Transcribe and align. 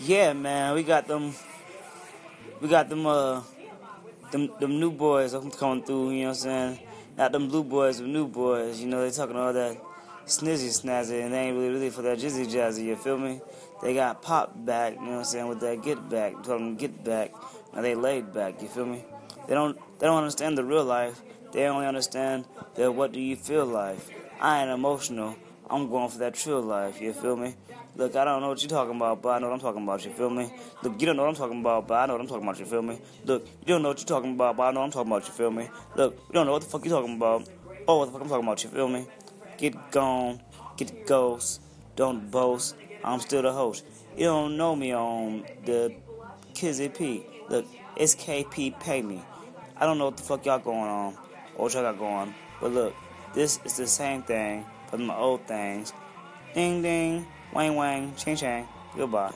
Yeah, 0.00 0.34
man, 0.34 0.74
we 0.74 0.82
got 0.82 1.08
them. 1.08 1.32
We 2.60 2.68
got 2.68 2.88
them. 2.88 3.06
Uh, 3.06 3.42
them 4.30 4.50
them 4.60 4.78
new 4.78 4.90
boys 4.90 5.34
coming 5.56 5.82
through. 5.82 6.10
You 6.10 6.22
know 6.22 6.28
what 6.28 6.28
I'm 6.28 6.34
saying? 6.34 6.78
Not 7.16 7.32
them 7.32 7.48
blue 7.48 7.64
boys, 7.64 7.98
them 7.98 8.12
new 8.12 8.26
boys. 8.26 8.80
You 8.80 8.88
know 8.88 9.00
they 9.02 9.10
talking 9.10 9.36
all 9.36 9.52
that 9.52 9.80
snizzy 10.26 10.68
snazzy, 10.68 11.22
and 11.22 11.32
they 11.32 11.48
ain't 11.48 11.56
really 11.56 11.70
really 11.70 11.90
for 11.90 12.02
that 12.02 12.18
jizzy 12.18 12.46
jazzy. 12.46 12.84
You 12.84 12.96
feel 12.96 13.16
me? 13.16 13.40
They 13.82 13.94
got 13.94 14.20
pop 14.20 14.52
back. 14.66 14.94
You 14.94 15.00
know 15.00 15.10
what 15.12 15.18
I'm 15.18 15.24
saying? 15.24 15.48
With 15.48 15.60
that 15.60 15.82
get 15.82 16.08
back, 16.10 16.32
told 16.42 16.60
them 16.60 16.76
get 16.76 17.02
back. 17.02 17.32
Now 17.74 17.80
they 17.80 17.94
laid 17.94 18.34
back. 18.34 18.60
You 18.60 18.68
feel 18.68 18.86
me? 18.86 19.02
They 19.48 19.54
don't 19.54 19.78
they 19.98 20.06
don't 20.06 20.18
understand 20.18 20.58
the 20.58 20.64
real 20.64 20.84
life. 20.84 21.22
They 21.52 21.64
only 21.66 21.86
understand 21.86 22.44
that 22.74 22.92
what 22.92 23.12
do 23.12 23.20
you 23.20 23.36
feel 23.36 23.64
like. 23.64 23.98
I 24.40 24.60
ain't 24.60 24.70
emotional. 24.70 25.36
I'm 25.68 25.88
going 25.88 26.08
for 26.08 26.18
that 26.18 26.34
true 26.34 26.60
life. 26.60 27.00
You 27.00 27.12
feel 27.12 27.36
me? 27.36 27.54
Look, 27.96 28.14
I 28.14 28.24
don't 28.24 28.40
know 28.40 28.48
what 28.48 28.62
you're 28.62 28.70
talking 28.70 28.94
about, 28.94 29.20
but 29.20 29.30
I 29.30 29.38
know 29.38 29.48
what 29.48 29.54
I'm 29.54 29.60
talking 29.60 29.82
about. 29.82 30.04
You 30.04 30.12
feel 30.12 30.30
me? 30.30 30.52
Look, 30.82 31.00
you 31.00 31.06
don't 31.06 31.16
know 31.16 31.22
what 31.22 31.30
I'm 31.30 31.34
talking 31.34 31.60
about, 31.60 31.86
but 31.88 31.94
I 31.94 32.06
know 32.06 32.12
what 32.12 32.20
I'm 32.20 32.28
talking 32.28 32.44
about. 32.44 32.58
You 32.60 32.66
feel 32.66 32.82
me? 32.82 32.98
Look, 33.24 33.46
you 33.60 33.66
don't 33.66 33.82
know 33.82 33.88
what 33.88 33.98
you're 33.98 34.06
talking 34.06 34.34
about, 34.34 34.56
but 34.56 34.62
I 34.64 34.70
know 34.70 34.80
what 34.80 34.86
I'm 34.86 34.92
talking 34.92 35.12
about. 35.12 35.26
You 35.26 35.32
feel 35.32 35.50
me? 35.50 35.68
Look, 35.96 36.14
you 36.28 36.32
don't 36.34 36.46
know 36.46 36.52
what 36.52 36.62
the 36.62 36.68
fuck 36.68 36.84
you're 36.84 36.96
talking 36.96 37.16
about. 37.16 37.48
Oh, 37.88 37.98
what 37.98 38.06
the 38.06 38.12
fuck 38.12 38.22
I'm 38.22 38.28
talking 38.28 38.44
about. 38.44 38.62
You 38.62 38.70
feel 38.70 38.88
me? 38.88 39.06
Get 39.56 39.90
gone, 39.90 40.40
get 40.76 41.06
ghost. 41.06 41.62
Don't 41.96 42.30
boast. 42.30 42.76
I'm 43.02 43.20
still 43.20 43.42
the 43.42 43.52
host. 43.52 43.84
You 44.16 44.24
don't 44.24 44.56
know 44.56 44.76
me 44.76 44.94
on 44.94 45.44
the 45.64 45.94
Kizzy 46.54 46.88
P. 46.88 47.26
Look, 47.48 47.66
it's 47.96 48.14
KP 48.14 48.78
Pay 48.80 49.02
Me. 49.02 49.22
I 49.76 49.86
don't 49.86 49.98
know 49.98 50.06
what 50.06 50.16
the 50.16 50.22
fuck 50.22 50.44
y'all 50.44 50.58
going 50.58 50.78
on 50.78 51.14
or 51.56 51.64
what 51.64 51.74
y'all 51.74 51.82
got 51.82 51.98
going, 51.98 52.34
but 52.60 52.72
look, 52.72 52.94
this 53.36 53.60
is 53.66 53.76
the 53.76 53.86
same 53.86 54.22
thing 54.22 54.64
from 54.88 55.04
my 55.06 55.14
old 55.14 55.44
things. 55.46 55.92
Ding 56.54 56.80
ding. 56.80 57.26
Wang 57.52 57.76
wang, 57.76 58.14
ching 58.16 58.34
chang. 58.34 58.66
Goodbye. 58.96 59.30